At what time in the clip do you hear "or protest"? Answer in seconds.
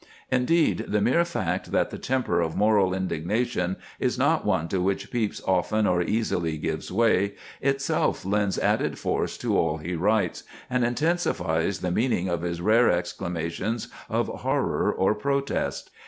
14.91-15.91